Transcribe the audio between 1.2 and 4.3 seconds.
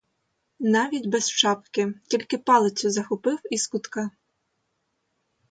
шапки, тільки палицю захопив із кутка.